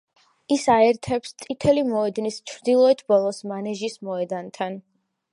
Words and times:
ის 0.53 0.63
აერთებს 0.75 1.33
წითელი 1.41 1.83
მოედნის 1.89 2.39
ჩრდილოეთ 2.51 3.03
ბოლოს 3.13 3.43
მანეჟის 3.51 3.99
მოედანთან. 4.09 4.79